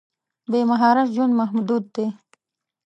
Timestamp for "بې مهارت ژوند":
0.51-1.33